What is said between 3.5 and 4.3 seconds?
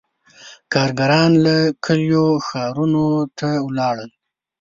ولاړل.